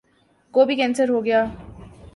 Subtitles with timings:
[0.53, 1.45] کو بھی کینسر ہو گیا؟